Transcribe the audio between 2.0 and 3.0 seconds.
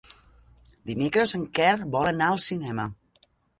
anar al cinema.